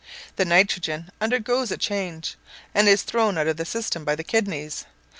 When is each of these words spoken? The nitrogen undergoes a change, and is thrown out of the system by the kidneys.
The 0.35 0.45
nitrogen 0.45 1.11
undergoes 1.21 1.69
a 1.69 1.77
change, 1.77 2.35
and 2.73 2.87
is 2.89 3.03
thrown 3.03 3.37
out 3.37 3.45
of 3.45 3.57
the 3.57 3.65
system 3.65 4.03
by 4.03 4.15
the 4.15 4.23
kidneys. 4.23 4.85